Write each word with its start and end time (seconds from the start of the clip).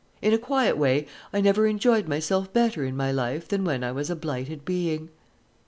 In 0.19 0.33
a 0.33 0.39
quiet 0.39 0.77
way 0.79 1.05
I 1.31 1.41
never 1.41 1.67
enjoyed 1.67 2.07
myself 2.07 2.51
better 2.51 2.83
in 2.83 2.97
my 2.97 3.11
life 3.11 3.47
than 3.47 3.63
when 3.63 3.83
I 3.83 3.91
was 3.91 4.09
a 4.09 4.15
Blighted 4.15 4.65
Being. 4.65 5.09